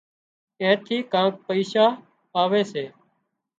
[0.61, 1.85] اين ٿي ڪانڪ پئيشا
[2.41, 2.85] آوي سي